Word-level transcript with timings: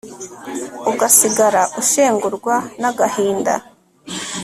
ugasigara 0.91 1.61
ushengurwa 1.81 2.55
nagahinda 2.81 3.53